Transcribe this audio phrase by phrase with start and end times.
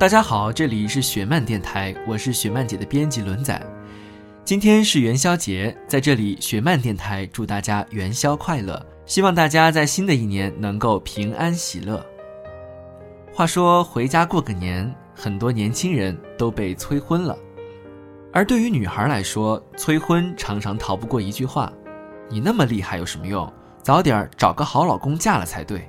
[0.00, 3.62] 大家好，这里是雪漫电台，我是雪漫姐的编辑轮仔。
[4.46, 12.02] 今天是元宵节，在这里，雪漫电台祝大家元宵快乐，希望大家在新的一年能够平安喜乐。
[13.30, 17.36] 话说回家过个年，很多年轻人都被催婚了，
[18.32, 21.70] 而对于女孩来说，催婚常常逃不过一句话
[22.30, 23.52] ：“你那么厉害有什么用？
[23.82, 25.86] 早点找个好老公嫁了才对。”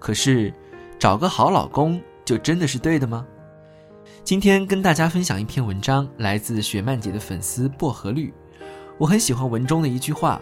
[0.00, 0.52] 可是，
[0.98, 3.26] 找个好老公就真的是对的吗？
[4.22, 8.32] 今天跟大家分享一篇文章，来自雪漫姐的粉丝薄荷绿。
[8.98, 10.40] 我很喜欢文中的一句话：“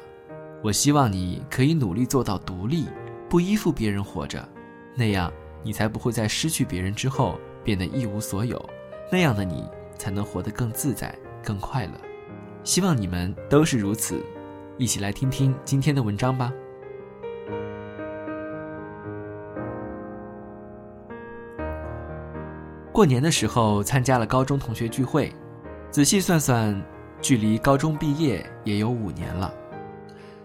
[0.62, 2.84] 我希望你可以努力做到独立，
[3.26, 4.46] 不依附别人活着，
[4.94, 8.62] 那样你才不会在失去别人之后变得一无所有，
[9.10, 9.66] 那样的你
[9.96, 11.92] 才能活得更自在、更快乐。
[12.64, 14.22] 希望你们都是如此。
[14.76, 16.52] 一起来听听今天的文章吧。”
[22.98, 25.32] 过年的时候参加了高中同学聚会，
[25.88, 26.84] 仔细算算，
[27.22, 29.54] 距离高中毕业也有五年了。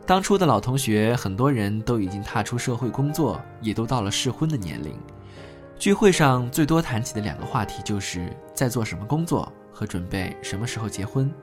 [0.05, 4.93] 当初的老同学，很多人都已经踏出社会工作，也都到了适婚的年龄。
[5.79, 11.33] 聚会上最多谈起的两个话题就是在做什么工作和准备什么时候结婚。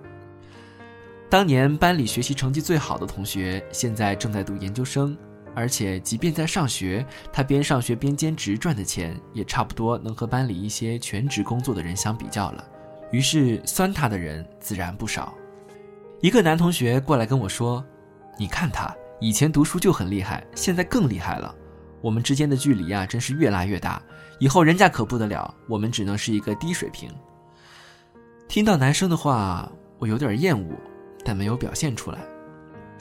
[1.29, 5.19] 当年班里学习成绩最好的同学，现在正在读研究生。
[5.61, 12.67] 而且，即便在上学，他边上学边兼职赚的钱，也差不多能和班里一些全职工作的人相比较了。
[13.13, 15.35] 于是，酸他的人自然不少。
[16.23, 17.85] 一个男同学过来跟我说
[18.39, 18.91] ：“你看他
[19.21, 21.55] 以前读书就很厉害，现在更厉害了。
[22.01, 24.03] 我们之间的距离啊，真是越拉越大。
[24.39, 27.11] 以后人家可不得了，我们只能是一个低水平。”
[28.49, 30.75] 听到男生的话，我有点厌恶，
[31.25, 32.19] 但没有表现出来。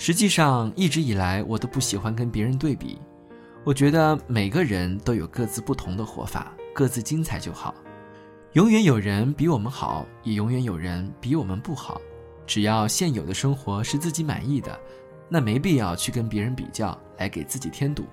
[0.02, 2.98] 实际上，一直以来我都不喜欢跟别人对比。
[3.66, 7.76] 我觉得每个人都有各自不同的活法，各自精彩就好。
[8.54, 12.00] 永远有人比我们好，也永远有人比我们不好。
[12.48, 14.80] 只要现有的生活是自己满意的，
[15.28, 18.06] 那没必要去跟别人比较，来给自己添堵。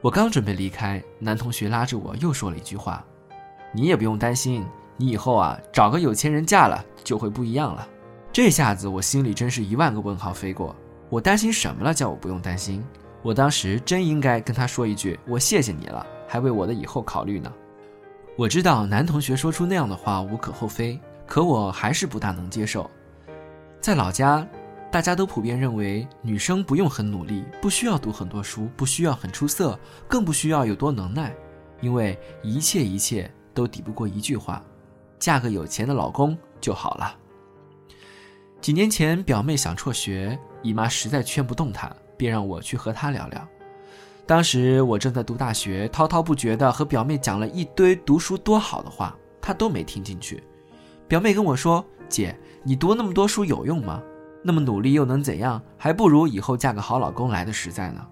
[0.00, 3.04] 我刚准备离开，男同学拉着我又说了一句话
[3.70, 4.64] ：“你也不用担心，
[4.96, 7.86] 你以后啊找个有钱人嫁了，就会不一样了。”
[8.34, 10.74] 这下子我心里真是一万个问号飞过，
[11.08, 11.94] 我担心什么了？
[11.94, 12.84] 叫我不用担心，
[13.22, 17.52] 我当时真应该跟他说一句：“我谢谢你了，还为我的以后考虑呢。”
[18.36, 22.90] 我知道男同学说出那样的话无可厚非，可我还是不大能接受。
[23.80, 24.44] 在老家，
[24.90, 29.78] 大家都普遍认为女生不用很努力，不需要读很多书，不需要很出色，
[30.08, 31.32] 更不需要有多能耐，
[31.80, 34.60] 因为一切一切都抵不过一句话
[35.20, 37.18] ：“嫁个有钱的老公就好了。”
[38.64, 43.46] 几年前，表妹想辍学，姨妈实在劝不动她，便让我去和她聊聊。
[44.24, 50.42] 当时我正在读大学，滔滔不绝地和表妹讲了一堆读书多好的话，她都没听进去。
[51.06, 54.02] 表妹跟我说：“姐，你读那么多书有用吗？
[54.42, 55.60] 那么努力又能怎样？
[55.76, 58.06] 还不如以后嫁个好老公来的实在呢。”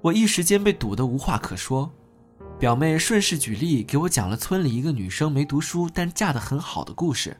[0.00, 1.92] 我一时间被堵得无话可说。
[2.58, 7.36] 表妹顺势举例给我讲了村里一个女生没读书但嫁得很好的故事。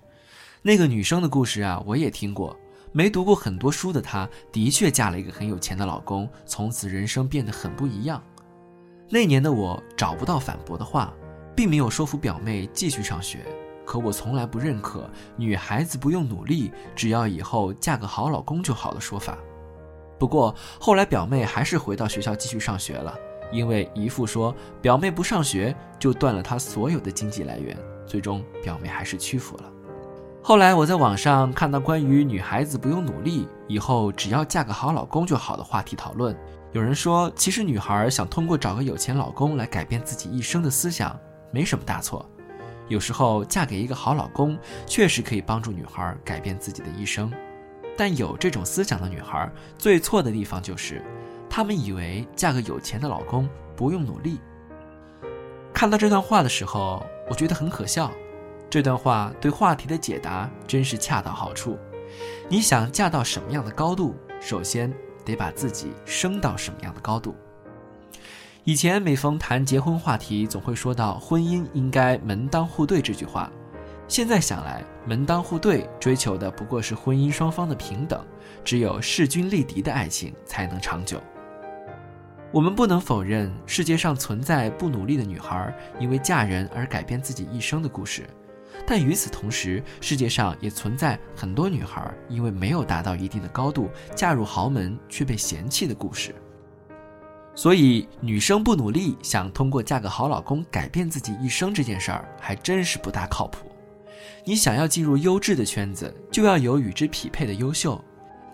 [0.63, 2.57] 那个女生的故事啊，我也听过。
[2.91, 8.23] 没读过很多书的她，的确嫁了一个很有钱的老公，从此人生变得很不一样。
[9.11, 11.13] 那年的我找不到反驳的话，
[11.55, 13.41] 并没有说服表妹继续上学。
[13.85, 19.39] 可我从来不认可女孩子不用努力，只要以后嫁个好老公就好的说法。
[20.19, 23.15] 不过后来表妹还是回到学校继续上学了，
[23.53, 27.77] 因为姨父说表妹不上学就断了她所有的经济来源。
[28.07, 29.73] 最终表妹还是屈服了。
[30.41, 36.35] 后来我在网上看到关于女孩子不用努力，以后只要嫁个好老公就好的话题讨论。
[36.73, 41.19] 有人说，其实女孩想通过找个有钱老公来改变自己一生的思想，
[41.51, 42.27] 没什么大错。
[42.89, 44.57] 有时候嫁给一个好老公，
[44.87, 47.31] 确实可以帮助女孩改变自己的一生。
[47.97, 51.03] 但有这种思想的女孩，最错的地方就是，
[51.51, 53.47] 她们以为嫁个有钱的老公
[53.77, 54.41] 不用努力。
[55.75, 58.11] 看到这段话的时候，我觉得很可笑。
[58.71, 61.79] 这段话对话题的解答真是恰到好处。
[62.49, 64.93] 你想嫁到什么样的高度，首先
[65.25, 67.35] 得把自己升到什么样的高度。
[68.65, 73.51] 以前每逢谈结婚话题，总会说到婚姻应该门当户对这句话。
[74.07, 78.23] 现在想来，门当户对追求的不过是婚姻双方的平等，
[78.65, 81.23] 只有势均力敌的爱情才能长久。
[82.51, 88.27] 我们不能否认世界上存在不努力的女孩因为嫁人而改变自己一生的故事。
[88.87, 96.35] 但与此同时，世界上也存在很多女孩因为没有达到一定的高度，嫁入豪门却被嫌弃的故事。
[97.55, 103.67] 所以，女生不努力想通过嫁个好老公改变自己一生这件事儿，还真是不大靠谱。
[104.45, 108.03] 你想要进入优质的圈子，就要有与之匹配的优秀。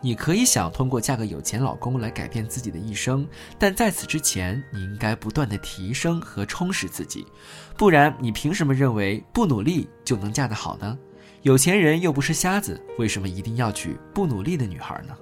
[0.05, 3.27] 你可以想通过嫁个有钱老公来改变自己的一生，
[3.59, 7.27] 但在此之前，你应该不断的提升和充实自己，
[7.75, 10.99] 不然你凭什么认为不努力就能嫁得好呢？
[11.41, 15.17] 有钱人又不是瞎子，为什么一定要娶不努力的女孩呢？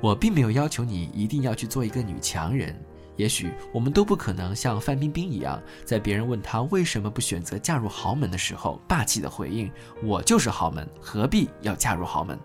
[0.00, 2.74] 我并没有要求你一定要去做一个女强人，
[3.16, 9.70] 也许我们都不可能像范冰冰一样，在别人问她为什么不选择嫁入豪门的时候，霸气的回应
[10.02, 12.38] ：“我就是豪门，何必要嫁入豪门？”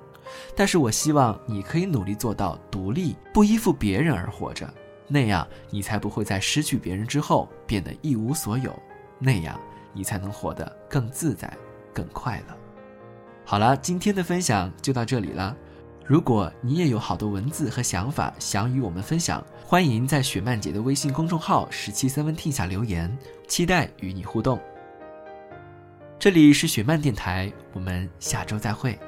[0.55, 4.71] 但是我希望你可以努力做到独立，不依附别人而活着，
[5.07, 8.77] 那样你才不会在失去别人之后变得一无所有，
[9.19, 9.59] 那样
[9.93, 11.51] 你才能活得更自在、
[11.93, 12.57] 更快乐。
[13.45, 15.55] 好了，今天的分享就到这里了。
[16.05, 24.59] 如果你也有好多文字和想法想与我们分享，欢迎在雪漫姐的微信公众号“十七 seventeen” 下留言，期待与你互动。
[26.19, 28.99] 这里是雪漫电台，我们下周再会。